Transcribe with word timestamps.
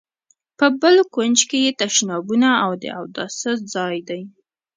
په 0.57 0.65
بل 0.81 0.95
کونج 1.13 1.39
کې 1.49 1.57
یې 1.65 1.71
تشنابونه 1.81 2.49
او 2.65 2.71
د 2.83 2.85
اوداسه 2.99 3.51
ځای 3.73 3.97
دی. 4.09 4.21